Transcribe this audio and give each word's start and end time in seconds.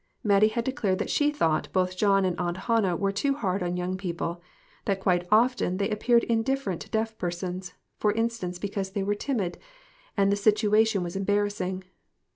Mattie 0.23 0.47
had 0.47 0.63
declared 0.65 0.97
that 0.97 1.11
she 1.11 1.29
thought 1.29 1.71
both 1.71 1.95
John 1.95 2.25
and 2.25 2.35
Aunt 2.39 2.57
Hannah 2.65 2.95
were 2.95 3.11
too 3.11 3.35
hard 3.35 3.61
on 3.61 3.77
young 3.77 3.97
people; 3.97 4.41
that 4.85 4.99
quite 4.99 5.27
often 5.31 5.77
they 5.77 5.91
appeared 5.91 6.23
indif 6.23 6.57
ferent 6.63 6.79
to 6.79 6.89
deaf 6.89 7.15
persons, 7.19 7.75
for 7.99 8.11
instance, 8.13 8.57
because 8.57 8.93
they 8.93 9.03
were 9.03 9.13
timid, 9.13 9.59
and 10.17 10.31
the 10.31 10.35
situation 10.35 11.03
was 11.03 11.15
embarrassing. 11.15 11.83